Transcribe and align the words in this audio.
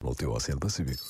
Volteu 0.00 0.30
ao 0.30 0.36
Oceano 0.36 0.60
Pacífico. 0.60 1.04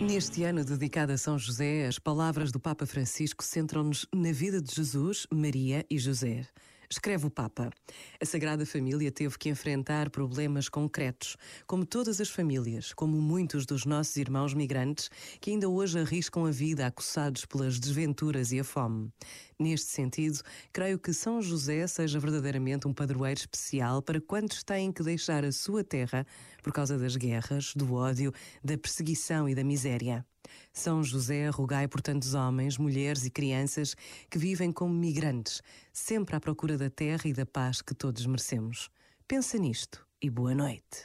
Neste 0.00 0.42
ano 0.42 0.64
dedicado 0.64 1.12
a 1.12 1.16
São 1.16 1.38
José, 1.38 1.86
as 1.86 1.98
palavras 1.98 2.50
do 2.50 2.58
Papa 2.58 2.84
Francisco 2.84 3.44
centram-nos 3.44 4.04
na 4.12 4.32
vida 4.32 4.60
de 4.60 4.74
Jesus, 4.74 5.28
Maria 5.32 5.86
e 5.88 5.96
José. 5.96 6.44
Escreve 6.90 7.26
o 7.26 7.30
Papa. 7.30 7.70
A 8.18 8.24
Sagrada 8.24 8.64
Família 8.64 9.12
teve 9.12 9.36
que 9.36 9.50
enfrentar 9.50 10.08
problemas 10.08 10.70
concretos, 10.70 11.36
como 11.66 11.84
todas 11.84 12.18
as 12.18 12.30
famílias, 12.30 12.94
como 12.94 13.20
muitos 13.20 13.66
dos 13.66 13.84
nossos 13.84 14.16
irmãos 14.16 14.54
migrantes 14.54 15.10
que 15.38 15.50
ainda 15.50 15.68
hoje 15.68 15.98
arriscam 15.98 16.46
a 16.46 16.50
vida 16.50 16.86
acossados 16.86 17.44
pelas 17.44 17.78
desventuras 17.78 18.52
e 18.52 18.60
a 18.60 18.64
fome. 18.64 19.12
Neste 19.58 19.90
sentido, 19.90 20.40
creio 20.72 20.98
que 20.98 21.12
São 21.12 21.42
José 21.42 21.86
seja 21.86 22.18
verdadeiramente 22.18 22.88
um 22.88 22.94
padroeiro 22.94 23.40
especial 23.40 24.00
para 24.00 24.18
quantos 24.18 24.62
têm 24.62 24.90
que 24.90 25.02
deixar 25.02 25.44
a 25.44 25.52
sua 25.52 25.84
terra 25.84 26.26
por 26.62 26.72
causa 26.72 26.96
das 26.96 27.16
guerras, 27.16 27.74
do 27.76 27.92
ódio, 27.92 28.32
da 28.64 28.78
perseguição 28.78 29.46
e 29.46 29.54
da 29.54 29.62
miséria. 29.62 30.24
São 30.72 31.02
José, 31.02 31.48
rogai 31.48 31.88
por 31.88 32.00
tantos 32.00 32.34
homens, 32.34 32.78
mulheres 32.78 33.24
e 33.24 33.30
crianças 33.30 33.96
que 34.30 34.38
vivem 34.38 34.70
como 34.72 34.94
migrantes, 34.94 35.62
sempre 35.92 36.36
à 36.36 36.40
procura 36.40 36.78
da 36.78 36.88
terra 36.88 37.26
e 37.26 37.32
da 37.32 37.44
paz 37.44 37.82
que 37.82 37.94
todos 37.94 38.24
merecemos. 38.26 38.88
Pensa 39.26 39.58
nisto 39.58 40.06
e 40.22 40.30
boa 40.30 40.54
noite. 40.54 41.04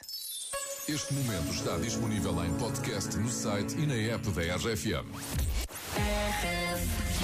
Este 0.88 1.14
momento 1.14 1.50
está 1.50 1.78
disponível 1.78 2.44
em 2.44 2.52
podcast 2.54 3.16
no 3.16 3.28
site 3.28 3.74
e 3.78 3.86
na 3.86 3.94
app 4.14 4.30
da 4.30 4.42
RFM. 4.56 5.08
RFM. 5.96 7.14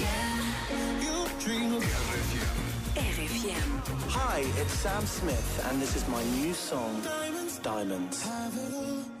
Hi, 4.09 4.41
it's 4.61 4.73
Sam 4.73 5.05
Smith, 5.05 5.65
and 5.69 5.79
this 5.79 5.95
is 5.95 6.07
my 6.07 6.23
new 6.41 6.53
song, 6.53 7.01
Diamonds. 7.63 8.23
Have 8.23 9.20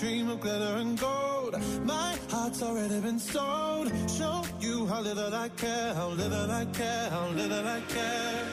Dream 0.00 0.30
of 0.30 0.40
glitter 0.40 0.76
and 0.78 0.98
gold. 0.98 1.56
My 1.84 2.16
heart's 2.30 2.62
already 2.62 3.00
been 3.00 3.18
sold. 3.18 3.92
Show 4.08 4.42
you 4.58 4.86
how 4.86 5.02
little 5.02 5.34
I 5.34 5.50
care, 5.50 5.92
how 5.92 6.08
little 6.08 6.50
I 6.50 6.64
care, 6.72 7.10
how 7.10 7.28
little 7.28 7.66
I 7.66 7.82
care. 7.86 8.44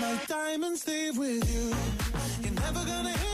My 0.00 0.18
diamonds 0.26 0.88
leave 0.88 1.18
with 1.18 1.44
you. 1.54 1.68
You're 2.42 2.58
never 2.62 2.82
gonna 2.82 3.10
hear 3.10 3.33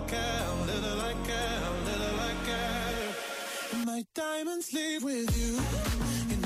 I 0.00 0.08
care, 0.08 0.48
little 0.66 1.00
I 1.00 1.14
care, 1.24 1.60
little 1.84 2.20
I 2.20 2.32
care. 2.46 3.84
My 3.84 4.04
diamonds 4.14 4.72
leave 4.72 5.04
with 5.04 5.36
you. 5.36 5.60
you 6.30 6.39